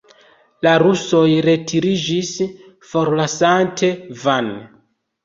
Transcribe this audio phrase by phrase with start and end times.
[0.67, 2.31] La rusoj retiriĝis,
[2.95, 3.91] forlasante
[4.25, 4.49] Van.